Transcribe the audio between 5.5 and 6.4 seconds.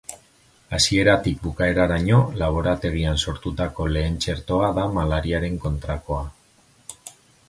kontrakoa.